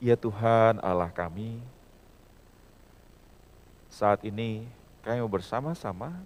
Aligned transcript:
Ya 0.00 0.16
Tuhan 0.16 0.80
Allah 0.80 1.12
kami, 1.12 1.60
saat 3.92 4.24
ini 4.24 4.64
kami 5.04 5.20
bersama-sama 5.28 6.24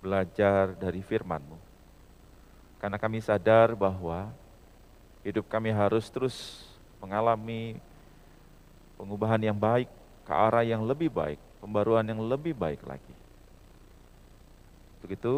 belajar 0.00 0.72
dari 0.72 1.04
firman-Mu. 1.04 1.60
Karena 2.80 2.96
kami 2.96 3.20
sadar 3.20 3.76
bahwa 3.76 4.32
hidup 5.20 5.44
kami 5.44 5.76
harus 5.76 6.08
terus 6.08 6.64
mengalami 6.96 7.76
pengubahan 8.96 9.44
yang 9.44 9.60
baik, 9.60 9.92
ke 10.24 10.32
arah 10.32 10.64
yang 10.64 10.80
lebih 10.80 11.12
baik, 11.12 11.36
pembaruan 11.60 12.08
yang 12.08 12.24
lebih 12.24 12.56
baik 12.56 12.80
lagi. 12.88 13.12
Untuk 14.96 15.12
itu, 15.12 15.36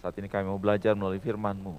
saat 0.00 0.16
ini 0.16 0.24
kami 0.24 0.48
mau 0.48 0.56
belajar 0.56 0.96
melalui 0.96 1.20
firman-Mu. 1.20 1.76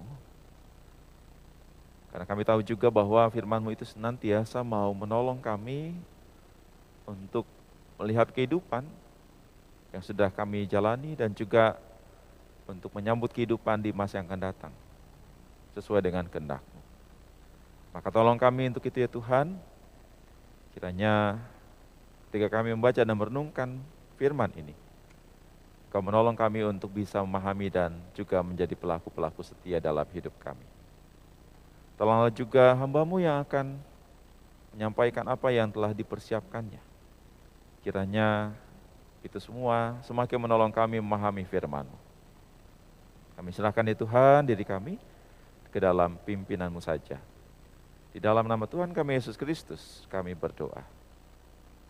Karena 2.14 2.30
kami 2.30 2.46
tahu 2.46 2.62
juga 2.62 2.94
bahwa 2.94 3.26
firman-Mu 3.34 3.74
itu 3.74 3.90
senantiasa 3.90 4.62
mau 4.62 4.94
menolong 4.94 5.42
kami 5.42 5.98
untuk 7.10 7.42
melihat 7.98 8.30
kehidupan 8.30 8.86
yang 9.90 10.04
sudah 10.06 10.30
kami 10.30 10.70
jalani 10.70 11.18
dan 11.18 11.34
juga 11.34 11.74
untuk 12.70 12.94
menyambut 12.94 13.34
kehidupan 13.34 13.82
di 13.82 13.90
masa 13.90 14.22
yang 14.22 14.30
akan 14.30 14.46
datang 14.46 14.74
sesuai 15.74 16.06
dengan 16.06 16.30
kehendak-Mu. 16.30 16.82
Maka 17.98 18.10
tolong 18.14 18.38
kami 18.38 18.70
untuk 18.70 18.86
itu 18.86 19.02
ya 19.02 19.10
Tuhan, 19.10 19.58
kiranya 20.78 21.42
ketika 22.30 22.62
kami 22.62 22.78
membaca 22.78 23.02
dan 23.02 23.18
merenungkan 23.18 23.82
firman 24.22 24.54
ini, 24.54 24.78
Kau 25.90 26.02
menolong 26.02 26.34
kami 26.34 26.66
untuk 26.66 26.90
bisa 26.90 27.22
memahami 27.22 27.70
dan 27.70 27.94
juga 28.18 28.42
menjadi 28.42 28.74
pelaku-pelaku 28.74 29.46
setia 29.46 29.78
dalam 29.78 30.10
hidup 30.10 30.34
kami. 30.42 30.83
Tolonglah 31.94 32.34
juga 32.34 32.74
hambamu 32.74 33.22
yang 33.22 33.42
akan 33.46 33.78
menyampaikan 34.74 35.26
apa 35.30 35.54
yang 35.54 35.70
telah 35.70 35.94
dipersiapkannya. 35.94 36.82
Kiranya 37.86 38.52
itu 39.22 39.38
semua 39.38 40.02
semakin 40.04 40.42
menolong 40.42 40.74
kami 40.74 40.98
memahami 40.98 41.46
firman-Mu. 41.46 41.98
Kami 43.38 43.50
serahkan 43.54 43.86
ya 43.86 43.96
Tuhan 43.98 44.46
diri 44.46 44.66
kami 44.66 44.98
ke 45.70 45.78
dalam 45.82 46.18
pimpinanmu 46.22 46.82
saja. 46.82 47.18
Di 48.14 48.22
dalam 48.22 48.46
nama 48.46 48.70
Tuhan 48.70 48.94
kami 48.94 49.18
Yesus 49.18 49.34
Kristus 49.38 50.06
kami 50.10 50.38
berdoa. 50.38 50.86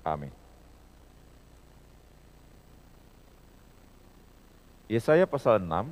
Amin. 0.03 0.31
Yesaya 4.87 5.23
pasal 5.27 5.63
6 5.63 5.89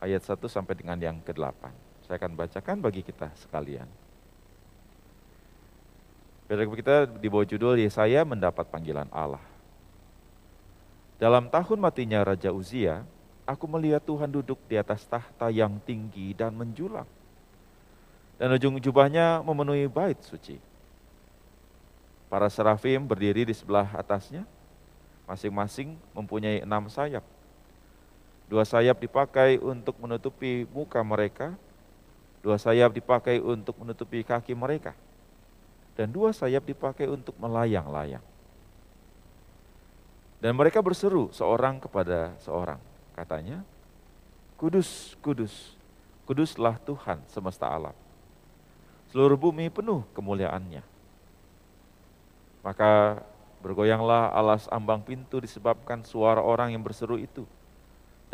ayat 0.00 0.22
1 0.22 0.38
sampai 0.48 0.74
dengan 0.76 0.96
yang 1.00 1.16
ke-8. 1.24 1.83
Saya 2.04 2.20
akan 2.20 2.32
bacakan 2.36 2.76
bagi 2.84 3.00
kita 3.00 3.32
sekalian. 3.40 3.88
Paragraf 6.44 6.76
kita 6.76 6.96
di 7.08 7.26
bawah 7.32 7.48
judul 7.48 7.80
Yesaya 7.80 8.20
mendapat 8.22 8.68
panggilan 8.68 9.08
Allah. 9.08 9.40
Dalam 11.16 11.48
tahun 11.48 11.80
matinya 11.80 12.20
Raja 12.20 12.52
Uzia, 12.52 13.00
aku 13.48 13.64
melihat 13.64 14.04
Tuhan 14.04 14.28
duduk 14.28 14.60
di 14.68 14.76
atas 14.76 15.08
tahta 15.08 15.48
yang 15.48 15.80
tinggi 15.80 16.36
dan 16.36 16.52
menjulang 16.52 17.08
dan 18.38 18.50
ujung 18.54 18.78
jubahnya 18.82 19.42
memenuhi 19.46 19.86
bait 19.86 20.18
suci. 20.22 20.58
Para 22.26 22.50
serafim 22.50 22.98
berdiri 23.06 23.46
di 23.46 23.54
sebelah 23.54 23.86
atasnya, 23.94 24.42
masing-masing 25.24 25.94
mempunyai 26.10 26.66
enam 26.66 26.90
sayap. 26.90 27.22
Dua 28.50 28.66
sayap 28.66 28.98
dipakai 28.98 29.56
untuk 29.62 29.96
menutupi 30.02 30.66
muka 30.74 31.00
mereka, 31.00 31.54
dua 32.44 32.60
sayap 32.60 32.92
dipakai 32.92 33.40
untuk 33.40 33.80
menutupi 33.80 34.20
kaki 34.20 34.52
mereka, 34.52 34.92
dan 35.96 36.12
dua 36.12 36.36
sayap 36.36 36.68
dipakai 36.68 37.08
untuk 37.08 37.32
melayang-layang. 37.40 38.22
Dan 40.44 40.52
mereka 40.52 40.84
berseru 40.84 41.32
seorang 41.32 41.80
kepada 41.80 42.36
seorang, 42.44 42.76
katanya, 43.16 43.64
Kudus, 44.60 45.16
kudus, 45.24 45.72
kuduslah 46.28 46.76
Tuhan 46.84 47.24
semesta 47.26 47.66
alam 47.66 47.96
seluruh 49.14 49.38
bumi 49.38 49.70
penuh 49.70 50.02
kemuliaannya. 50.10 50.82
Maka 52.66 53.22
bergoyanglah 53.62 54.34
alas 54.34 54.66
ambang 54.74 55.06
pintu 55.06 55.38
disebabkan 55.38 56.02
suara 56.02 56.42
orang 56.42 56.74
yang 56.74 56.82
berseru 56.82 57.14
itu. 57.22 57.46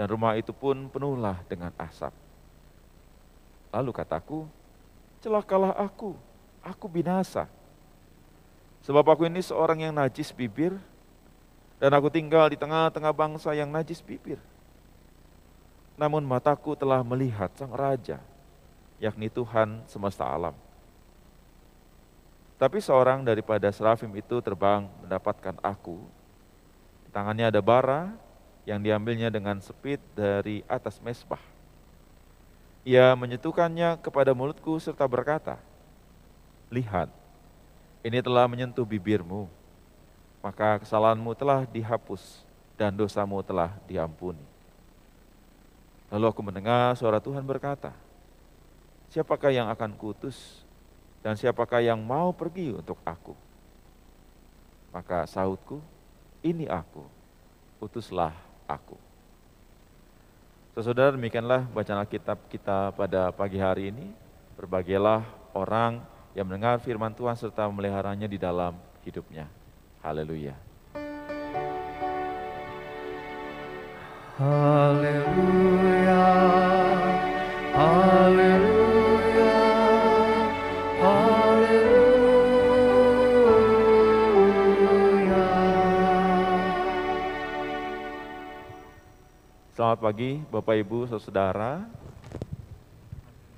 Dan 0.01 0.09
rumah 0.09 0.41
itu 0.41 0.57
pun 0.57 0.89
penuhlah 0.89 1.37
dengan 1.53 1.69
asap. 1.77 2.17
Lalu 3.71 3.91
kataku, 3.95 4.51
celakalah 5.23 5.75
aku, 5.79 6.19
aku 6.63 6.87
binasa. 6.91 7.47
Sebab 8.83 9.07
aku 9.07 9.31
ini 9.31 9.39
seorang 9.41 9.87
yang 9.87 9.95
najis 9.95 10.35
bibir, 10.35 10.75
dan 11.79 11.95
aku 11.95 12.13
tinggal 12.13 12.51
di 12.51 12.59
tengah-tengah 12.61 13.15
bangsa 13.15 13.55
yang 13.57 13.71
najis 13.71 14.03
bibir. 14.05 14.37
Namun 15.97 16.25
mataku 16.25 16.77
telah 16.77 17.01
melihat 17.05 17.53
sang 17.57 17.73
raja, 17.73 18.19
yakni 18.99 19.29
Tuhan 19.29 19.85
semesta 19.87 20.25
alam. 20.25 20.57
Tapi 22.61 22.77
seorang 22.85 23.25
daripada 23.25 23.73
serafim 23.73 24.13
itu 24.13 24.41
terbang 24.45 24.85
mendapatkan 25.01 25.57
aku. 25.65 25.97
Di 27.09 27.11
tangannya 27.13 27.49
ada 27.49 27.65
bara 27.65 28.13
yang 28.69 28.85
diambilnya 28.85 29.33
dengan 29.33 29.57
sepit 29.65 29.97
dari 30.13 30.61
atas 30.69 31.01
mesbah. 31.01 31.41
Ia 32.81 33.13
menyentuhkannya 33.13 34.01
kepada 34.01 34.33
mulutku 34.33 34.81
serta 34.81 35.05
berkata, 35.05 35.61
Lihat, 36.73 37.13
ini 38.01 38.25
telah 38.25 38.49
menyentuh 38.49 38.89
bibirmu, 38.89 39.45
maka 40.41 40.81
kesalahanmu 40.81 41.37
telah 41.37 41.69
dihapus 41.69 42.41
dan 42.81 42.97
dosamu 42.97 43.45
telah 43.45 43.77
diampuni. 43.85 44.41
Lalu 46.09 46.25
aku 46.33 46.41
mendengar 46.41 46.97
suara 46.97 47.21
Tuhan 47.21 47.45
berkata, 47.45 47.93
Siapakah 49.13 49.53
yang 49.53 49.69
akan 49.69 49.93
kutus 49.99 50.65
dan 51.21 51.37
siapakah 51.37 51.85
yang 51.85 52.01
mau 52.01 52.33
pergi 52.33 52.73
untuk 52.73 52.97
aku? 53.05 53.37
Maka 54.89 55.29
sautku, 55.29 55.85
ini 56.41 56.65
aku, 56.65 57.05
utuslah 57.83 58.33
aku. 58.65 59.10
Saudara 60.79 61.11
demikianlah 61.11 61.67
bacaan 61.75 61.99
Alkitab 62.07 62.47
kita 62.47 62.95
pada 62.95 63.35
pagi 63.35 63.59
hari 63.59 63.91
ini. 63.91 64.15
Berbagilah 64.55 65.27
orang 65.51 65.99
yang 66.31 66.47
mendengar 66.47 66.79
firman 66.79 67.11
Tuhan 67.11 67.35
serta 67.35 67.67
memeliharanya 67.67 68.31
di 68.31 68.39
dalam 68.39 68.79
hidupnya. 69.03 69.51
Haleluya. 69.99 70.55
Haleluya. 74.39 75.27
Haleluya. 75.27 76.70
Pagi 90.11 90.43
Bapak 90.51 90.75
Ibu 90.75 91.07
Saudara. 91.07 91.87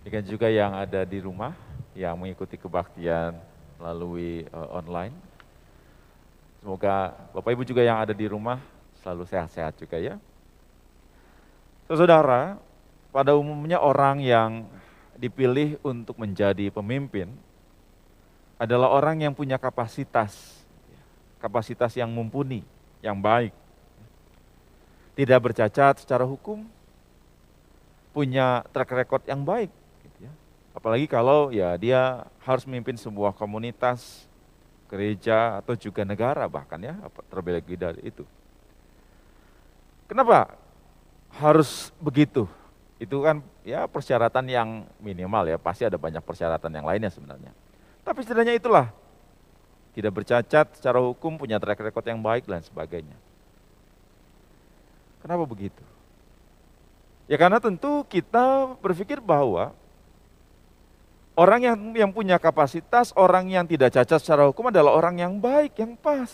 Demikian 0.05 0.29
juga 0.29 0.53
yang 0.53 0.77
ada 0.77 1.01
di 1.01 1.17
rumah 1.17 1.57
yang 1.97 2.13
mengikuti 2.13 2.61
kebaktian 2.61 3.33
melalui 3.81 4.45
uh, 4.53 4.69
online. 4.77 5.17
Semoga 6.61 7.17
Bapak 7.33 7.57
Ibu 7.57 7.65
juga 7.65 7.81
yang 7.81 8.05
ada 8.05 8.13
di 8.13 8.29
rumah 8.29 8.61
selalu 9.01 9.25
sehat-sehat 9.33 9.81
juga 9.81 9.97
ya. 9.97 10.21
Saudara, 11.89 12.61
pada 13.09 13.33
umumnya 13.33 13.81
orang 13.81 14.21
yang 14.21 14.69
dipilih 15.17 15.81
untuk 15.81 16.21
menjadi 16.21 16.69
pemimpin 16.69 17.33
adalah 18.61 18.93
orang 18.93 19.25
yang 19.25 19.33
punya 19.33 19.57
kapasitas, 19.57 20.61
kapasitas 21.41 21.97
yang 21.97 22.13
mumpuni, 22.13 22.61
yang 23.01 23.17
baik 23.17 23.57
tidak 25.23 25.39
bercacat 25.39 26.03
secara 26.03 26.27
hukum, 26.27 26.67
punya 28.11 28.67
track 28.75 28.91
record 28.91 29.23
yang 29.31 29.47
baik. 29.47 29.71
Gitu 30.03 30.27
ya. 30.27 30.33
Apalagi 30.75 31.07
kalau 31.07 31.55
ya 31.55 31.79
dia 31.79 32.27
harus 32.43 32.67
memimpin 32.67 32.99
sebuah 32.99 33.31
komunitas, 33.39 34.27
gereja 34.91 35.63
atau 35.63 35.79
juga 35.79 36.03
negara 36.03 36.51
bahkan 36.51 36.83
ya, 36.83 36.99
terlebih 37.31 37.55
lagi 37.63 37.75
dari 37.79 38.03
itu. 38.03 38.27
Kenapa 40.11 40.59
harus 41.39 41.95
begitu? 42.03 42.51
Itu 42.99 43.23
kan 43.23 43.47
ya 43.63 43.87
persyaratan 43.87 44.51
yang 44.51 44.91
minimal 44.99 45.47
ya, 45.47 45.57
pasti 45.57 45.87
ada 45.87 46.03
banyak 46.03 46.21
persyaratan 46.27 46.83
yang 46.83 46.83
lainnya 46.83 47.15
sebenarnya. 47.15 47.55
Tapi 48.03 48.27
setidaknya 48.27 48.59
itulah, 48.59 48.91
tidak 49.95 50.19
bercacat 50.19 50.67
secara 50.75 50.99
hukum, 50.99 51.39
punya 51.39 51.63
track 51.63 51.79
record 51.79 52.11
yang 52.11 52.19
baik 52.19 52.51
dan 52.51 52.59
sebagainya. 52.67 53.15
Kenapa 55.23 55.47
begitu? 55.47 55.83
Ya 57.31 57.39
karena 57.39 57.63
tentu 57.63 58.03
kita 58.11 58.75
berpikir 58.83 59.23
bahwa 59.23 59.73
Orang 61.33 61.65
yang 61.65 61.77
yang 61.97 62.13
punya 62.13 62.37
kapasitas, 62.37 63.09
orang 63.17 63.49
yang 63.49 63.65
tidak 63.65 63.89
cacat 63.89 64.21
secara 64.21 64.45
hukum 64.45 64.69
adalah 64.69 64.93
orang 64.93 65.17
yang 65.17 65.33
baik, 65.41 65.81
yang 65.81 65.97
pas 65.97 66.29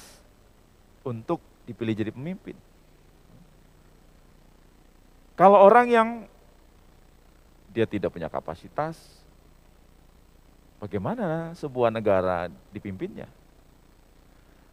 untuk 1.07 1.39
dipilih 1.71 1.95
jadi 1.95 2.11
pemimpin. 2.11 2.59
Kalau 5.39 5.55
orang 5.63 5.87
yang 5.87 6.09
dia 7.71 7.87
tidak 7.87 8.11
punya 8.11 8.27
kapasitas, 8.27 8.99
bagaimana 10.83 11.55
sebuah 11.55 11.95
negara 11.95 12.51
dipimpinnya? 12.75 13.31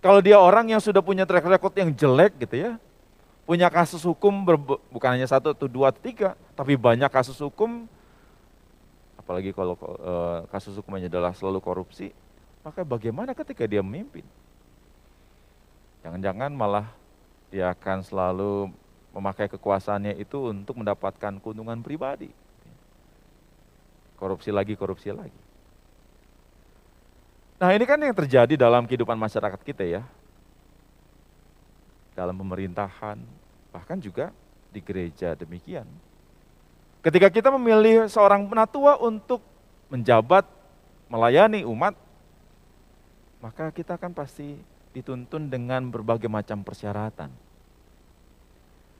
Kalau 0.01 0.25
dia 0.25 0.41
orang 0.41 0.73
yang 0.73 0.81
sudah 0.81 1.05
punya 1.05 1.29
track 1.29 1.45
record 1.45 1.73
yang 1.77 1.93
jelek 1.93 2.33
gitu 2.41 2.65
ya, 2.65 2.81
punya 3.45 3.69
kasus 3.69 4.01
hukum 4.01 4.43
bukan 4.89 5.09
hanya 5.13 5.29
satu 5.29 5.53
atau 5.53 5.69
dua 5.69 5.93
atau 5.93 6.01
tiga, 6.01 6.33
tapi 6.57 6.73
banyak 6.73 7.07
kasus 7.13 7.37
hukum, 7.37 7.85
apalagi 9.21 9.53
kalau 9.53 9.77
e, 9.77 10.13
kasus 10.49 10.73
hukumnya 10.81 11.05
adalah 11.05 11.31
selalu 11.37 11.61
korupsi, 11.61 12.09
maka 12.65 12.81
bagaimana 12.81 13.37
ketika 13.37 13.69
dia 13.69 13.85
memimpin? 13.85 14.25
Jangan-jangan 16.01 16.49
malah 16.53 16.89
dia 17.53 17.69
akan 17.69 18.01
selalu 18.01 18.73
memakai 19.13 19.47
kekuasaannya 19.47 20.17
itu 20.17 20.49
untuk 20.51 20.81
mendapatkan 20.81 21.37
keuntungan 21.39 21.79
pribadi. 21.85 22.33
Korupsi 24.17 24.49
lagi, 24.49 24.73
korupsi 24.73 25.13
lagi. 25.13 25.39
Nah 27.55 27.71
ini 27.71 27.85
kan 27.87 28.01
yang 28.01 28.11
terjadi 28.11 28.59
dalam 28.59 28.83
kehidupan 28.83 29.15
masyarakat 29.15 29.61
kita 29.63 29.85
ya. 29.87 30.03
Dalam 32.15 32.35
pemerintahan, 32.39 33.19
bahkan 33.75 33.99
juga 33.99 34.31
di 34.71 34.79
gereja 34.79 35.35
demikian. 35.35 35.83
Ketika 37.03 37.29
kita 37.29 37.51
memilih 37.53 38.07
seorang 38.07 38.47
penatua 38.47 38.97
untuk 38.97 39.43
menjabat, 39.91 40.47
melayani 41.11 41.67
umat, 41.67 41.93
maka 43.43 43.69
kita 43.69 43.99
kan 43.99 44.15
pasti 44.15 44.57
dituntun 44.95 45.51
dengan 45.51 45.91
berbagai 45.91 46.31
macam 46.31 46.63
persyaratan 46.63 47.29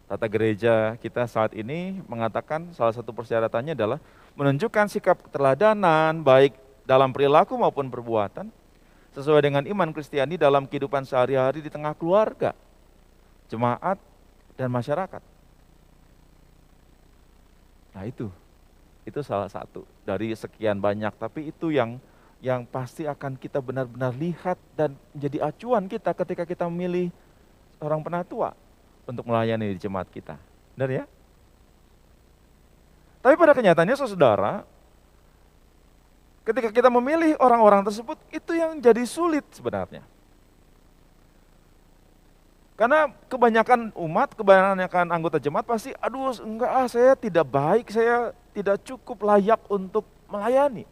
Tata 0.06 0.30
gereja 0.30 0.94
kita 1.02 1.26
saat 1.26 1.58
ini 1.58 1.98
mengatakan 2.06 2.70
salah 2.78 2.94
satu 2.94 3.10
persyaratannya 3.10 3.74
adalah 3.74 3.98
menunjukkan 4.38 4.86
sikap 4.86 5.18
keteladanan 5.18 6.22
baik 6.22 6.54
dalam 6.86 7.10
perilaku 7.10 7.58
maupun 7.58 7.90
perbuatan 7.90 8.54
sesuai 9.18 9.42
dengan 9.42 9.66
iman 9.66 9.90
Kristiani 9.90 10.38
dalam 10.38 10.70
kehidupan 10.70 11.10
sehari-hari 11.10 11.66
di 11.66 11.74
tengah 11.74 11.98
keluarga, 11.98 12.54
jemaat, 13.52 14.00
dan 14.56 14.72
masyarakat. 14.72 15.22
Nah 17.96 18.04
itu, 18.08 18.28
itu 19.08 19.20
salah 19.24 19.48
satu 19.52 19.84
dari 20.04 20.32
sekian 20.36 20.80
banyak, 20.80 21.12
tapi 21.16 21.52
itu 21.52 21.72
yang 21.72 22.00
yang 22.44 22.68
pasti 22.68 23.08
akan 23.08 23.40
kita 23.40 23.64
benar-benar 23.64 24.12
lihat 24.14 24.60
dan 24.76 24.94
menjadi 25.16 25.50
acuan 25.50 25.88
kita 25.88 26.12
ketika 26.14 26.44
kita 26.44 26.66
memilih 26.68 27.10
orang 27.80 28.04
penatua 28.04 28.54
untuk 29.08 29.24
melayani 29.26 29.74
di 29.74 29.80
jemaat 29.80 30.10
kita. 30.12 30.36
Benar 30.76 30.90
ya? 30.92 31.04
Tapi 33.24 33.34
pada 33.34 33.58
kenyataannya 33.58 33.96
saudara, 33.98 34.62
ketika 36.46 36.70
kita 36.70 36.90
memilih 36.94 37.34
orang-orang 37.42 37.82
tersebut, 37.82 38.20
itu 38.30 38.52
yang 38.54 38.78
jadi 38.78 39.02
sulit 39.10 39.42
sebenarnya. 39.50 40.06
Karena 42.76 43.08
kebanyakan 43.32 43.96
umat, 43.96 44.36
kebanyakan 44.36 45.08
anggota 45.08 45.40
jemaat 45.40 45.64
pasti, 45.64 45.96
aduh 45.96 46.36
enggak 46.44 46.72
ah 46.72 46.88
saya 46.92 47.16
tidak 47.16 47.48
baik, 47.48 47.88
saya 47.88 48.36
tidak 48.52 48.84
cukup 48.84 49.24
layak 49.24 49.64
untuk 49.72 50.04
melayani. 50.28 50.84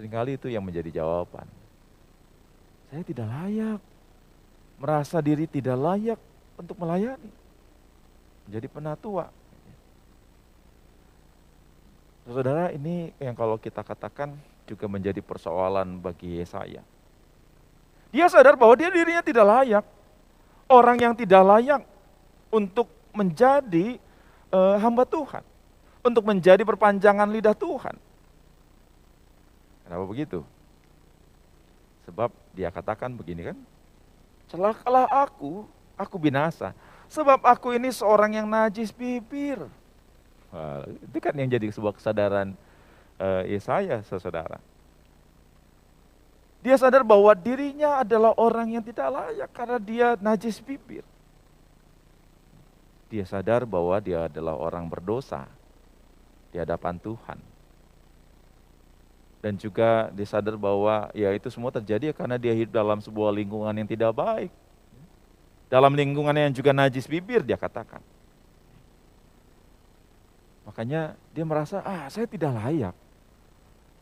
Seringkali 0.00 0.40
itu 0.40 0.48
yang 0.48 0.64
menjadi 0.64 1.04
jawaban. 1.04 1.48
Saya 2.88 3.02
tidak 3.04 3.28
layak. 3.28 3.80
Merasa 4.76 5.24
diri 5.24 5.48
tidak 5.48 5.76
layak 5.76 6.20
untuk 6.56 6.76
melayani. 6.76 7.32
Menjadi 8.48 8.68
penatua. 8.68 9.32
Saudara, 12.28 12.72
ini 12.76 13.12
yang 13.16 13.32
kalau 13.32 13.56
kita 13.56 13.80
katakan 13.80 14.36
juga 14.66 14.90
menjadi 14.90 15.22
persoalan 15.22 16.02
bagi 16.02 16.42
Yesaya. 16.42 16.82
Dia 18.10 18.26
sadar 18.26 18.58
bahwa 18.58 18.74
dia 18.74 18.90
dirinya 18.90 19.22
tidak 19.22 19.46
layak. 19.46 19.84
Orang 20.66 20.98
yang 20.98 21.14
tidak 21.14 21.46
layak 21.46 21.82
untuk 22.50 22.90
menjadi 23.14 24.02
uh, 24.50 24.76
hamba 24.82 25.06
Tuhan. 25.06 25.46
Untuk 26.02 26.26
menjadi 26.26 26.62
perpanjangan 26.66 27.30
lidah 27.30 27.54
Tuhan. 27.54 27.94
Kenapa 29.86 30.04
begitu? 30.10 30.42
Sebab 32.10 32.30
dia 32.54 32.70
katakan 32.70 33.14
begini 33.14 33.54
kan, 33.54 33.58
celakalah 34.50 35.06
aku, 35.10 35.66
aku 35.94 36.16
binasa. 36.18 36.74
Sebab 37.06 37.42
aku 37.46 37.74
ini 37.74 37.94
seorang 37.94 38.34
yang 38.34 38.46
najis 38.50 38.90
bibir. 38.90 39.62
Wah, 40.50 40.82
itu 40.86 41.18
kan 41.22 41.34
yang 41.34 41.50
jadi 41.50 41.70
sebuah 41.70 41.94
kesadaran 41.94 42.54
uh, 43.20 43.42
Yesaya, 43.44 44.00
saudara. 44.06 44.58
Dia 46.64 46.74
sadar 46.74 47.06
bahwa 47.06 47.30
dirinya 47.36 48.02
adalah 48.02 48.34
orang 48.34 48.74
yang 48.74 48.82
tidak 48.82 49.06
layak 49.06 49.50
karena 49.54 49.78
dia 49.78 50.08
najis 50.18 50.58
bibir. 50.58 51.06
Dia 53.06 53.22
sadar 53.22 53.62
bahwa 53.62 53.94
dia 54.02 54.26
adalah 54.26 54.58
orang 54.58 54.90
berdosa 54.90 55.46
di 56.50 56.58
hadapan 56.58 56.98
Tuhan 56.98 57.38
dan 59.46 59.54
juga 59.54 60.10
disadar 60.10 60.58
bahwa 60.58 61.06
ya 61.14 61.30
itu 61.30 61.46
semua 61.54 61.70
terjadi 61.70 62.10
karena 62.10 62.34
dia 62.34 62.50
hidup 62.50 62.74
dalam 62.74 62.98
sebuah 62.98 63.30
lingkungan 63.30 63.70
yang 63.78 63.86
tidak 63.86 64.10
baik. 64.10 64.50
Dalam 65.70 65.94
lingkungan 65.94 66.34
yang 66.34 66.50
juga 66.50 66.74
najis 66.74 67.06
bibir 67.06 67.46
dia 67.46 67.54
katakan. 67.54 68.02
Makanya 70.66 71.14
dia 71.30 71.46
merasa, 71.46 71.78
ah 71.86 72.10
saya 72.10 72.26
tidak 72.26 72.58
layak. 72.58 73.05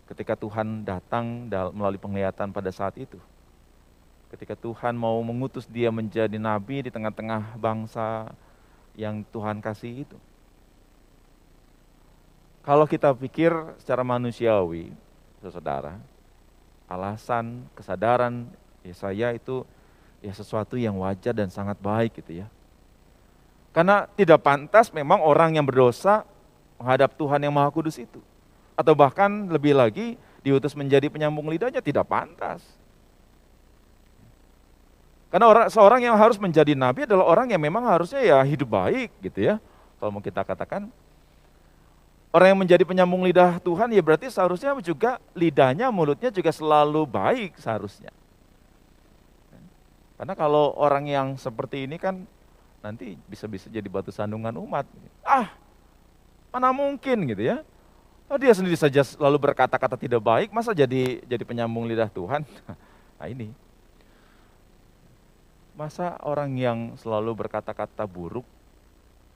Ketika 0.05 0.37
Tuhan 0.37 0.85
datang 0.85 1.49
melalui 1.73 1.97
penglihatan 1.97 2.53
pada 2.53 2.69
saat 2.69 2.95
itu. 3.01 3.17
Ketika 4.29 4.59
Tuhan 4.59 4.99
mau 4.99 5.17
mengutus 5.23 5.65
dia 5.65 5.89
menjadi 5.95 6.37
nabi 6.37 6.85
di 6.85 6.91
tengah-tengah 6.91 7.57
bangsa 7.57 8.35
yang 8.99 9.23
Tuhan 9.31 9.63
kasih 9.63 10.05
itu. 10.05 10.19
Kalau 12.65 12.89
kita 12.89 13.13
pikir 13.13 13.53
secara 13.77 14.01
manusiawi, 14.01 14.89
saudara, 15.45 16.01
alasan 16.89 17.69
kesadaran 17.77 18.49
ya 18.81 18.95
saya 18.97 19.29
itu 19.37 19.69
ya 20.25 20.33
sesuatu 20.33 20.81
yang 20.81 20.97
wajar 21.01 21.37
dan 21.37 21.53
sangat 21.53 21.77
baik 21.77 22.25
gitu 22.25 22.45
ya. 22.45 22.49
Karena 23.75 24.09
tidak 24.17 24.41
pantas 24.41 24.89
memang 24.95 25.21
orang 25.21 25.59
yang 25.59 25.67
berdosa 25.67 26.25
menghadap 26.81 27.13
Tuhan 27.19 27.43
yang 27.43 27.53
Maha 27.53 27.69
Kudus 27.69 28.01
itu. 28.01 28.23
Atau 28.75 28.99
bahkan 28.99 29.31
lebih 29.51 29.75
lagi 29.75 30.19
diutus 30.43 30.75
menjadi 30.75 31.07
penyambung 31.09 31.47
lidahnya 31.49 31.81
tidak 31.81 32.07
pantas. 32.11 32.61
Karena 35.31 35.51
orang, 35.51 35.67
seorang 35.67 36.01
yang 36.03 36.15
harus 36.15 36.39
menjadi 36.39 36.79
nabi 36.79 37.07
adalah 37.07 37.27
orang 37.27 37.51
yang 37.51 37.59
memang 37.59 37.87
harusnya 37.91 38.23
ya 38.23 38.39
hidup 38.47 38.71
baik 38.71 39.11
gitu 39.23 39.51
ya. 39.51 39.55
Kalau 39.99 40.11
mau 40.15 40.23
kita 40.23 40.47
katakan 40.47 40.91
Orang 42.35 42.51
yang 42.51 42.61
menjadi 42.67 42.83
penyambung 42.83 43.23
lidah 43.23 43.63
Tuhan 43.63 43.95
ya 43.95 44.03
berarti 44.03 44.27
seharusnya 44.27 44.75
juga 44.83 45.23
lidahnya, 45.39 45.87
mulutnya 45.95 46.35
juga 46.35 46.51
selalu 46.51 47.07
baik 47.07 47.55
seharusnya. 47.63 48.11
Karena 50.19 50.35
kalau 50.35 50.75
orang 50.75 51.07
yang 51.07 51.29
seperti 51.39 51.87
ini 51.87 51.95
kan 51.95 52.27
nanti 52.83 53.15
bisa-bisa 53.31 53.71
jadi 53.71 53.87
batu 53.87 54.11
sandungan 54.11 54.51
umat. 54.67 54.83
Ah, 55.23 55.55
mana 56.51 56.75
mungkin 56.75 57.23
gitu 57.31 57.55
ya. 57.55 57.63
Oh, 58.35 58.41
dia 58.43 58.51
sendiri 58.51 58.75
saja 58.75 59.07
lalu 59.23 59.39
berkata-kata 59.39 59.95
tidak 59.95 60.19
baik, 60.19 60.51
masa 60.51 60.75
jadi 60.75 61.23
jadi 61.23 61.47
penyambung 61.47 61.87
lidah 61.87 62.11
Tuhan? 62.11 62.43
Nah 63.15 63.31
ini. 63.31 63.55
Masa 65.79 66.19
orang 66.19 66.51
yang 66.59 66.99
selalu 66.99 67.31
berkata-kata 67.47 68.03
buruk, 68.11 68.43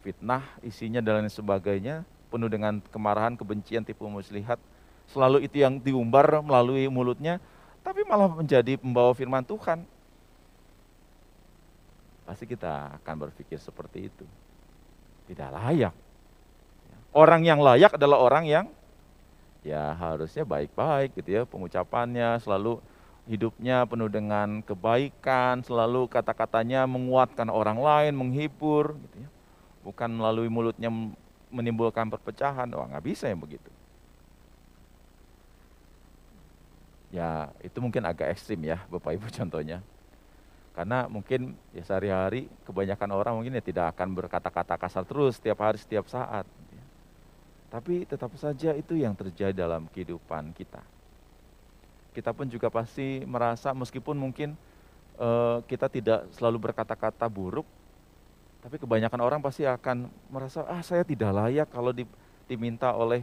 fitnah, 0.02 0.42
isinya 0.66 0.98
dan 0.98 1.22
lain 1.22 1.30
sebagainya, 1.30 2.02
penuh 2.26 2.50
dengan 2.50 2.82
kemarahan, 2.90 3.38
kebencian, 3.38 3.86
tipu 3.86 4.10
muslihat. 4.10 4.58
Selalu 5.14 5.46
itu 5.46 5.62
yang 5.62 5.78
diumbar 5.78 6.42
melalui 6.42 6.90
mulutnya, 6.90 7.38
tapi 7.86 8.02
malah 8.02 8.26
menjadi 8.26 8.82
pembawa 8.82 9.14
firman 9.14 9.46
Tuhan. 9.46 9.86
Pasti 12.26 12.50
kita 12.50 12.98
akan 12.98 13.30
berpikir 13.30 13.62
seperti 13.62 14.10
itu. 14.10 14.26
Tidak 15.30 15.54
layak. 15.54 15.94
Orang 17.14 17.46
yang 17.46 17.62
layak 17.62 17.94
adalah 17.94 18.18
orang 18.18 18.42
yang 18.42 18.66
ya 19.66 19.94
harusnya 19.96 20.44
baik-baik 20.46 21.16
gitu 21.18 21.30
ya 21.30 21.42
pengucapannya, 21.44 22.38
selalu 22.42 22.80
hidupnya 23.28 23.84
penuh 23.84 24.08
dengan 24.08 24.64
kebaikan, 24.64 25.60
selalu 25.60 26.08
kata-katanya 26.08 26.88
menguatkan 26.88 27.52
orang 27.52 27.78
lain, 27.78 28.12
menghibur 28.16 28.96
gitu 28.96 29.26
ya 29.26 29.30
bukan 29.88 30.10
melalui 30.12 30.52
mulutnya 30.52 30.92
menimbulkan 31.48 32.12
perpecahan, 32.12 32.68
wah 32.76 32.86
nggak 32.92 33.04
bisa 33.08 33.24
yang 33.30 33.40
begitu. 33.40 33.72
Ya 37.08 37.48
itu 37.64 37.80
mungkin 37.80 38.04
agak 38.04 38.36
ekstrim 38.36 38.60
ya 38.68 38.84
Bapak 38.92 39.16
Ibu 39.16 39.32
contohnya. 39.40 39.80
Karena 40.76 41.08
mungkin 41.10 41.56
ya 41.74 41.82
sehari-hari 41.82 42.46
kebanyakan 42.68 43.10
orang 43.10 43.34
mungkin 43.40 43.56
ya 43.56 43.64
tidak 43.64 43.96
akan 43.96 44.14
berkata-kata 44.14 44.76
kasar 44.78 45.02
terus 45.08 45.40
setiap 45.40 45.58
hari, 45.64 45.80
setiap 45.80 46.06
saat. 46.06 46.44
Tapi 47.68 48.08
tetap 48.08 48.32
saja 48.40 48.72
itu 48.72 48.96
yang 48.96 49.12
terjadi 49.12 49.52
dalam 49.52 49.84
kehidupan 49.92 50.56
kita. 50.56 50.80
Kita 52.16 52.32
pun 52.32 52.48
juga 52.48 52.72
pasti 52.72 53.22
merasa 53.28 53.76
meskipun 53.76 54.16
mungkin 54.16 54.56
uh, 55.20 55.60
kita 55.68 55.92
tidak 55.92 56.32
selalu 56.32 56.72
berkata-kata 56.72 57.28
buruk, 57.28 57.68
tapi 58.64 58.80
kebanyakan 58.80 59.20
orang 59.20 59.40
pasti 59.44 59.68
akan 59.68 60.08
merasa, 60.32 60.64
ah 60.64 60.80
saya 60.80 61.04
tidak 61.04 61.30
layak 61.30 61.68
kalau 61.68 61.92
di, 61.92 62.08
diminta 62.48 62.90
oleh 62.96 63.22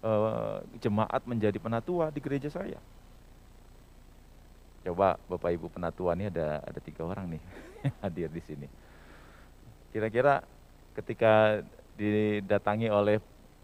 uh, 0.00 0.64
jemaat 0.80 1.22
menjadi 1.28 1.60
penatua 1.60 2.08
di 2.08 2.18
gereja 2.24 2.48
saya. 2.48 2.80
Coba 4.82 5.14
Bapak 5.30 5.54
Ibu 5.54 5.70
penatua 5.70 6.18
ini 6.18 6.26
ada 6.26 6.58
ada 6.66 6.80
tiga 6.82 7.06
orang 7.06 7.38
nih 7.38 7.42
hadir 8.02 8.28
di 8.32 8.42
sini. 8.42 8.66
Kira-kira 9.94 10.42
ketika 10.98 11.62
didatangi 11.94 12.90
oleh 12.90 13.22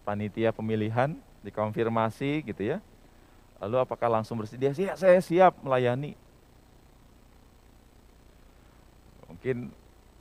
panitia 0.08 0.56
pemilihan, 0.56 1.12
dikonfirmasi 1.44 2.48
gitu 2.48 2.64
ya, 2.64 2.80
lalu 3.60 3.76
apakah 3.84 4.08
langsung 4.08 4.40
bersedia? 4.40 4.72
Siap, 4.72 4.96
saya 4.96 5.20
siap 5.20 5.52
melayani. 5.60 6.16
Mungkin, 9.28 9.68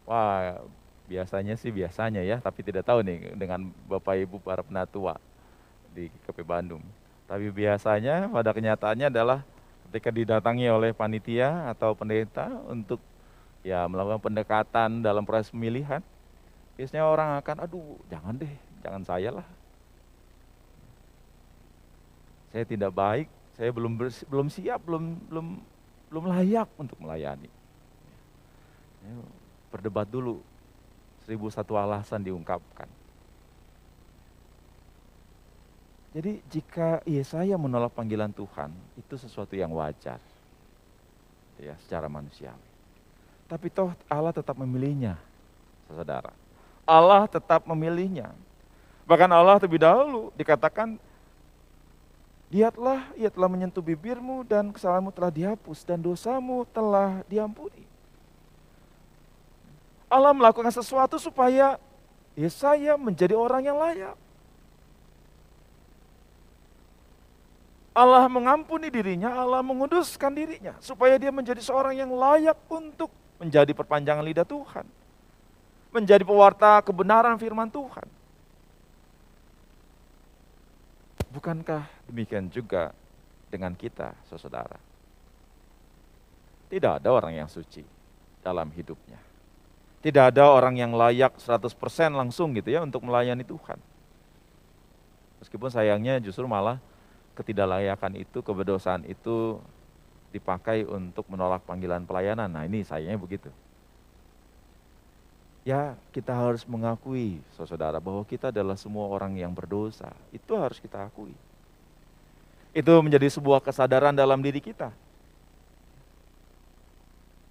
wah 0.03 0.59
biasanya 1.07 1.55
sih 1.55 1.71
biasanya 1.71 2.19
ya, 2.19 2.43
tapi 2.43 2.67
tidak 2.67 2.83
tahu 2.83 2.99
nih 2.99 3.31
dengan 3.39 3.71
Bapak 3.87 4.27
Ibu 4.27 4.43
para 4.43 4.59
penatua 4.59 5.15
di 5.95 6.11
KP 6.27 6.43
Bandung. 6.43 6.83
Tapi 7.23 7.47
biasanya 7.47 8.27
pada 8.27 8.51
kenyataannya 8.51 9.07
adalah 9.07 9.47
ketika 9.87 10.11
didatangi 10.11 10.67
oleh 10.67 10.91
panitia 10.91 11.71
atau 11.71 11.95
pendeta 11.95 12.51
untuk 12.67 12.99
ya 13.63 13.87
melakukan 13.87 14.19
pendekatan 14.19 14.99
dalam 14.99 15.23
proses 15.23 15.47
pemilihan, 15.47 16.03
biasanya 16.75 17.07
orang 17.07 17.39
akan, 17.39 17.55
aduh 17.63 17.95
jangan 18.11 18.35
deh, 18.35 18.53
jangan 18.83 19.03
saya 19.07 19.31
lah. 19.31 19.47
Saya 22.51 22.63
tidak 22.63 22.91
baik, 22.95 23.27
saya 23.59 23.69
belum 23.73 23.99
belum 24.29 24.47
siap, 24.47 24.79
belum 24.87 25.03
belum 25.27 25.47
belum 26.07 26.23
layak 26.31 26.69
untuk 26.79 26.97
melayani. 27.03 27.51
Ya, 29.03 29.13
berdebat 29.71 30.07
dulu 30.07 30.39
seribu 31.27 31.51
satu 31.51 31.75
alasan 31.75 32.23
diungkapkan. 32.23 32.87
Jadi 36.15 36.41
jika 36.49 37.03
Yesaya 37.05 37.59
menolak 37.59 37.93
panggilan 37.93 38.31
Tuhan, 38.33 38.73
itu 38.97 39.15
sesuatu 39.19 39.53
yang 39.53 39.69
wajar. 39.75 40.17
Ya, 41.61 41.75
secara 41.83 42.07
manusiawi. 42.07 42.67
Tapi 43.45 43.67
toh 43.69 43.93
Allah 44.09 44.33
tetap 44.33 44.55
memilihnya, 44.57 45.19
saudara. 45.91 46.31
Allah 46.87 47.27
tetap 47.27 47.67
memilihnya. 47.67 48.31
Bahkan 49.05 49.29
Allah 49.29 49.59
terlebih 49.59 49.83
dahulu 49.83 50.31
dikatakan, 50.35 50.99
Lihatlah, 52.47 53.11
ia 53.19 53.27
telah 53.27 53.51
menyentuh 53.51 53.83
bibirmu 53.83 54.47
dan 54.47 54.71
kesalahanmu 54.71 55.11
telah 55.11 55.27
dihapus 55.27 55.83
dan 55.83 55.99
dosamu 55.99 56.63
telah 56.71 57.19
diampuni. 57.27 57.83
Allah 60.07 60.31
melakukan 60.31 60.71
sesuatu 60.71 61.19
supaya 61.19 61.75
Yesaya 62.39 62.95
menjadi 62.95 63.35
orang 63.35 63.67
yang 63.67 63.75
layak. 63.75 64.15
Allah 67.97 68.29
mengampuni 68.29 68.93
dirinya, 68.93 69.33
Allah 69.33 69.59
menguduskan 69.65 70.29
dirinya 70.31 70.77
supaya 70.79 71.17
dia 71.17 71.33
menjadi 71.33 71.59
seorang 71.59 71.97
yang 71.97 72.13
layak 72.13 72.55
untuk 72.69 73.09
menjadi 73.41 73.73
perpanjangan 73.73 74.21
lidah 74.21 74.45
Tuhan. 74.45 74.85
Menjadi 75.91 76.21
pewarta 76.21 76.79
kebenaran 76.85 77.35
firman 77.41 77.67
Tuhan. 77.67 78.05
Bukankah 81.37 81.85
demikian 82.09 82.49
juga 82.49 82.97
dengan 83.53 83.77
kita, 83.77 84.17
saudara? 84.25 84.81
Tidak 86.65 86.97
ada 86.97 87.13
orang 87.13 87.37
yang 87.37 87.45
suci 87.45 87.85
dalam 88.41 88.73
hidupnya. 88.73 89.21
Tidak 90.01 90.33
ada 90.33 90.49
orang 90.49 90.81
yang 90.81 90.97
layak 90.97 91.37
100% 91.37 91.77
langsung 92.17 92.57
gitu 92.57 92.73
ya 92.73 92.81
untuk 92.81 93.05
melayani 93.05 93.45
Tuhan. 93.45 93.77
Meskipun 95.37 95.69
sayangnya 95.69 96.17
justru 96.17 96.49
malah 96.49 96.81
ketidaklayakan 97.37 98.17
itu, 98.17 98.41
keberdosaan 98.41 99.05
itu 99.05 99.61
dipakai 100.33 100.89
untuk 100.89 101.29
menolak 101.29 101.61
panggilan 101.69 102.01
pelayanan. 102.09 102.49
Nah 102.49 102.65
ini 102.65 102.81
sayangnya 102.81 103.21
begitu. 103.21 103.53
Ya 105.67 105.99
kita 106.15 106.31
harus 106.31 106.63
mengakui 106.63 107.43
saudara 107.59 107.99
bahwa 107.99 108.23
kita 108.23 108.55
adalah 108.55 108.79
semua 108.79 109.11
orang 109.11 109.35
yang 109.35 109.51
berdosa. 109.51 110.15
Itu 110.31 110.55
harus 110.55 110.79
kita 110.79 111.03
akui. 111.03 111.35
Itu 112.71 112.95
menjadi 113.03 113.27
sebuah 113.27 113.59
kesadaran 113.59 114.15
dalam 114.15 114.39
diri 114.39 114.63
kita. 114.63 114.95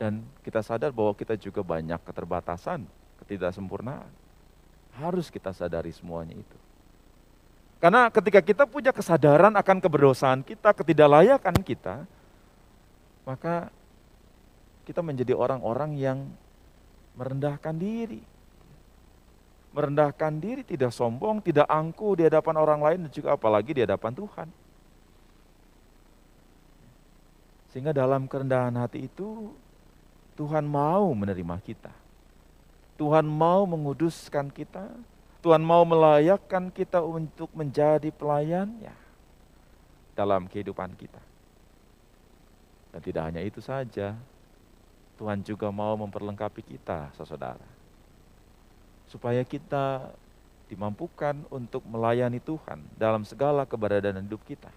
Dan 0.01 0.25
kita 0.41 0.65
sadar 0.65 0.97
bahwa 0.97 1.13
kita 1.13 1.37
juga 1.37 1.61
banyak 1.61 2.01
keterbatasan, 2.09 2.89
ketidaksempurnaan. 3.21 4.09
Harus 4.97 5.29
kita 5.29 5.53
sadari 5.53 5.93
semuanya 5.93 6.41
itu. 6.41 6.59
Karena 7.77 8.09
ketika 8.09 8.41
kita 8.41 8.65
punya 8.65 8.97
kesadaran 8.97 9.53
akan 9.53 9.77
keberdosaan 9.77 10.41
kita, 10.41 10.73
ketidaklayakan 10.73 11.61
kita, 11.61 12.09
maka 13.29 13.69
kita 14.89 15.05
menjadi 15.05 15.37
orang-orang 15.37 16.01
yang 16.01 16.19
merendahkan 17.17 17.75
diri. 17.75 18.23
Merendahkan 19.73 20.41
diri, 20.41 20.65
tidak 20.65 20.93
sombong, 20.93 21.45
tidak 21.45 21.69
angkuh 21.69 22.17
di 22.17 22.25
hadapan 22.25 22.55
orang 22.57 22.81
lain, 22.81 22.99
dan 23.09 23.13
juga 23.13 23.37
apalagi 23.37 23.77
di 23.77 23.85
hadapan 23.85 24.13
Tuhan. 24.17 24.49
Sehingga 27.73 27.93
dalam 27.93 28.25
kerendahan 28.25 28.73
hati 28.81 29.05
itu, 29.05 29.53
Tuhan 30.33 30.65
mau 30.65 31.13
menerima 31.13 31.61
kita. 31.61 31.93
Tuhan 32.97 33.29
mau 33.29 33.69
menguduskan 33.69 34.49
kita. 34.49 34.89
Tuhan 35.45 35.61
mau 35.61 35.85
melayakkan 35.85 36.73
kita 36.73 37.05
untuk 37.05 37.53
menjadi 37.53 38.09
pelayannya 38.09 38.97
dalam 40.17 40.49
kehidupan 40.49 40.97
kita. 40.97 41.21
Dan 42.97 43.01
tidak 43.05 43.23
hanya 43.29 43.45
itu 43.45 43.61
saja, 43.61 44.17
Tuhan 45.17 45.41
juga 45.41 45.73
mau 45.73 45.97
memperlengkapi 45.97 46.61
kita, 46.61 47.13
saudara. 47.17 47.65
Supaya 49.09 49.41
kita 49.43 50.13
dimampukan 50.67 51.47
untuk 51.49 51.81
melayani 51.87 52.43
Tuhan 52.43 52.83
dalam 52.99 53.23
segala 53.23 53.65
keberadaan 53.65 54.21
hidup 54.21 54.43
kita. 54.45 54.69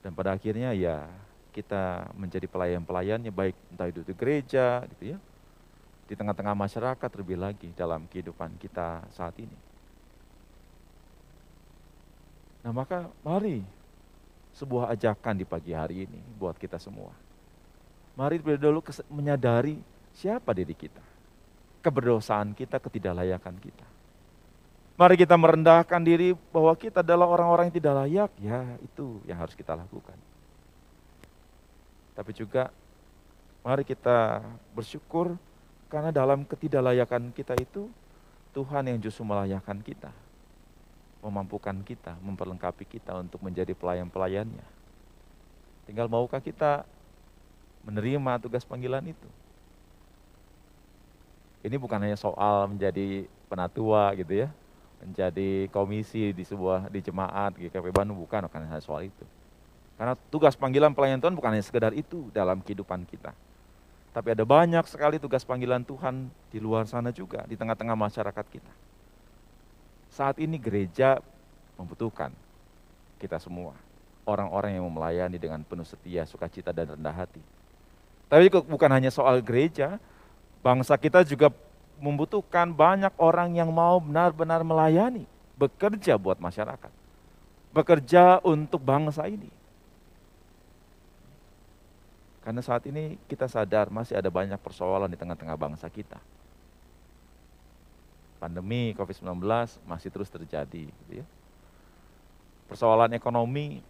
Dan 0.00 0.16
pada 0.16 0.32
akhirnya 0.32 0.72
ya 0.72 1.04
kita 1.52 2.08
menjadi 2.16 2.48
pelayan-pelayannya 2.48 3.28
baik 3.28 3.56
entah 3.68 3.90
itu 3.90 4.00
di 4.00 4.14
gereja 4.16 4.86
gitu 4.96 5.14
ya 5.14 5.18
di 6.10 6.18
tengah-tengah 6.18 6.58
masyarakat 6.58 7.08
terlebih 7.10 7.38
lagi 7.38 7.70
dalam 7.78 8.02
kehidupan 8.10 8.58
kita 8.58 9.06
saat 9.14 9.34
ini. 9.38 9.54
Nah 12.66 12.72
maka 12.74 13.06
mari 13.22 13.62
sebuah 14.56 14.92
ajakan 14.94 15.34
di 15.38 15.46
pagi 15.46 15.72
hari 15.74 16.06
ini 16.08 16.20
buat 16.36 16.58
kita 16.58 16.76
semua. 16.76 17.14
Mari 18.18 18.42
terlebih 18.42 18.60
dahulu 18.60 18.82
menyadari 19.08 19.78
siapa 20.12 20.50
diri 20.52 20.74
kita. 20.74 21.02
Keberdosaan 21.80 22.52
kita, 22.52 22.76
ketidaklayakan 22.76 23.56
kita. 23.56 23.86
Mari 25.00 25.16
kita 25.16 25.32
merendahkan 25.32 26.02
diri 26.04 26.36
bahwa 26.52 26.76
kita 26.76 27.00
adalah 27.00 27.24
orang-orang 27.24 27.72
yang 27.72 27.76
tidak 27.80 27.94
layak. 28.04 28.30
Ya 28.36 28.60
itu 28.84 29.24
yang 29.24 29.40
harus 29.40 29.56
kita 29.56 29.72
lakukan 29.72 30.18
tapi 32.20 32.36
juga 32.36 32.68
mari 33.64 33.80
kita 33.80 34.44
bersyukur 34.76 35.40
karena 35.88 36.12
dalam 36.12 36.44
ketidaklayakan 36.44 37.32
kita 37.32 37.56
itu 37.56 37.88
Tuhan 38.52 38.92
yang 38.92 39.00
justru 39.00 39.24
melayakkan 39.24 39.80
kita, 39.80 40.12
memampukan 41.20 41.76
kita, 41.84 42.16
memperlengkapi 42.24 42.84
kita 42.88 43.16
untuk 43.20 43.44
menjadi 43.44 43.76
pelayan-pelayannya. 43.76 44.64
Tinggal 45.84 46.08
maukah 46.08 46.40
kita 46.40 46.88
menerima 47.84 48.40
tugas 48.40 48.64
panggilan 48.64 49.04
itu. 49.04 49.28
Ini 51.60 51.76
bukan 51.76 52.00
hanya 52.00 52.16
soal 52.16 52.72
menjadi 52.72 53.28
penatua 53.52 54.16
gitu 54.16 54.44
ya, 54.44 54.48
menjadi 55.04 55.68
komisi 55.68 56.32
di 56.32 56.44
sebuah 56.44 56.88
di 56.88 57.04
jemaat 57.04 57.56
GKP 57.56 57.92
Bandung 57.92 58.16
bukan, 58.16 58.48
bukan 58.48 58.60
hanya 58.64 58.80
soal 58.80 59.04
itu. 59.04 59.24
Karena 60.00 60.16
tugas 60.32 60.56
panggilan 60.56 60.96
pelayanan 60.96 61.20
Tuhan 61.20 61.36
bukan 61.36 61.52
hanya 61.52 61.64
sekedar 61.64 61.92
itu 61.92 62.32
dalam 62.32 62.64
kehidupan 62.64 63.04
kita. 63.04 63.36
Tapi 64.10 64.32
ada 64.32 64.42
banyak 64.48 64.88
sekali 64.88 65.20
tugas 65.20 65.44
panggilan 65.44 65.84
Tuhan 65.84 66.32
di 66.48 66.58
luar 66.58 66.88
sana 66.88 67.12
juga, 67.12 67.44
di 67.44 67.60
tengah-tengah 67.60 67.94
masyarakat 67.94 68.46
kita. 68.48 68.72
Saat 70.10 70.42
ini 70.42 70.58
gereja 70.58 71.22
membutuhkan 71.78 72.34
kita 73.22 73.38
semua. 73.38 73.72
Orang-orang 74.26 74.76
yang 74.76 74.86
melayani 74.86 75.40
dengan 75.40 75.64
penuh 75.64 75.86
setia, 75.86 76.28
sukacita, 76.28 76.70
dan 76.70 76.92
rendah 76.94 77.14
hati. 77.14 77.40
Tapi 78.30 78.46
bukan 78.46 78.90
hanya 78.92 79.10
soal 79.10 79.42
gereja, 79.42 79.98
bangsa 80.62 80.94
kita 80.94 81.26
juga 81.26 81.50
membutuhkan 81.98 82.70
banyak 82.70 83.10
orang 83.18 83.52
yang 83.58 83.68
mau 83.74 83.98
benar-benar 83.98 84.62
melayani, 84.62 85.26
bekerja 85.58 86.14
buat 86.14 86.38
masyarakat, 86.38 86.92
bekerja 87.74 88.38
untuk 88.46 88.80
bangsa 88.80 89.26
ini. 89.26 89.50
Karena 92.40 92.64
saat 92.64 92.86
ini 92.88 93.20
kita 93.28 93.50
sadar 93.50 93.92
masih 93.92 94.16
ada 94.16 94.32
banyak 94.32 94.56
persoalan 94.62 95.12
di 95.12 95.18
tengah-tengah 95.18 95.58
bangsa 95.60 95.90
kita. 95.92 96.16
Pandemi 98.40 98.96
COVID-19 98.96 99.44
masih 99.84 100.08
terus 100.08 100.32
terjadi. 100.32 100.88
Gitu 100.88 101.12
ya. 101.20 101.26
Persoalan 102.72 103.12
ekonomi, 103.12 103.84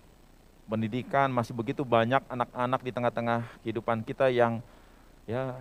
pendidikan 0.66 1.30
masih 1.30 1.54
begitu 1.54 1.86
banyak 1.86 2.18
anak-anak 2.26 2.80
di 2.82 2.90
tengah-tengah 2.90 3.46
kehidupan 3.62 4.02
kita 4.02 4.26
yang 4.30 4.58
ya 5.24 5.54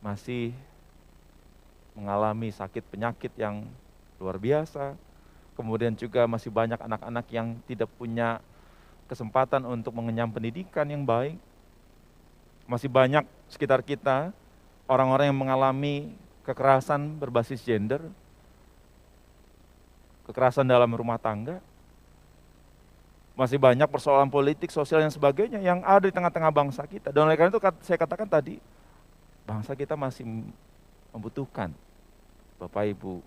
masih 0.00 0.56
mengalami 1.92 2.48
sakit 2.48 2.84
penyakit 2.88 3.32
yang 3.36 3.68
luar 4.16 4.40
biasa. 4.40 4.96
Kemudian 5.52 5.92
juga 5.92 6.24
masih 6.24 6.48
banyak 6.48 6.80
anak-anak 6.80 7.28
yang 7.28 7.60
tidak 7.68 7.92
punya 8.00 8.40
kesempatan 9.04 9.68
untuk 9.68 9.92
mengenyam 9.92 10.32
pendidikan 10.32 10.88
yang 10.88 11.04
baik. 11.04 11.36
Masih 12.64 12.88
banyak 12.88 13.28
sekitar 13.52 13.84
kita 13.84 14.32
orang-orang 14.88 15.28
yang 15.28 15.36
mengalami 15.38 16.16
kekerasan 16.42 17.18
berbasis 17.18 17.62
gender, 17.62 18.02
kekerasan 20.26 20.66
dalam 20.66 20.90
rumah 20.90 21.18
tangga, 21.18 21.62
masih 23.32 23.56
banyak 23.56 23.88
persoalan 23.88 24.28
politik, 24.28 24.68
sosial 24.68 25.00
dan 25.00 25.12
sebagainya 25.12 25.62
yang 25.62 25.80
ada 25.82 26.04
di 26.06 26.14
tengah-tengah 26.14 26.52
bangsa 26.52 26.84
kita. 26.84 27.14
Dan 27.14 27.26
oleh 27.26 27.38
karena 27.38 27.50
itu 27.54 27.62
saya 27.82 27.98
katakan 27.98 28.28
tadi, 28.28 28.60
bangsa 29.48 29.72
kita 29.72 29.96
masih 29.96 30.24
membutuhkan 31.14 31.72
Bapak 32.60 32.84
Ibu, 32.92 33.24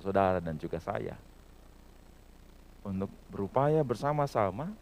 saudara 0.00 0.40
dan 0.40 0.56
juga 0.56 0.80
saya 0.80 1.14
untuk 2.82 3.12
berupaya 3.30 3.78
bersama-sama 3.84 4.72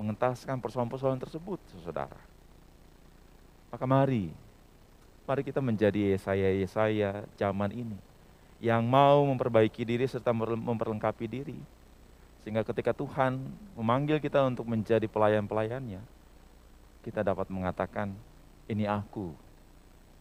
mengentaskan 0.00 0.58
persoalan-persoalan 0.58 1.20
tersebut, 1.20 1.60
saudara. 1.84 2.18
Maka 3.70 3.84
mari, 3.84 4.30
mari 5.24 5.40
kita 5.40 5.60
menjadi 5.64 6.16
Yesaya-Yesaya 6.16 7.24
zaman 7.40 7.72
ini 7.72 7.98
yang 8.60 8.84
mau 8.84 9.24
memperbaiki 9.28 9.84
diri 9.84 10.04
serta 10.08 10.32
memperlengkapi 10.32 11.26
diri. 11.28 11.58
Sehingga 12.44 12.60
ketika 12.60 12.92
Tuhan 12.92 13.40
memanggil 13.72 14.20
kita 14.20 14.44
untuk 14.44 14.68
menjadi 14.68 15.08
pelayan-pelayannya, 15.08 16.00
kita 17.00 17.24
dapat 17.24 17.48
mengatakan, 17.48 18.12
ini 18.68 18.84
aku, 18.84 19.32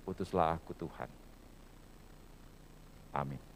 putuslah 0.07 0.55
aku 0.55 0.72
Tuhan. 0.75 1.12
Amin. 3.12 3.52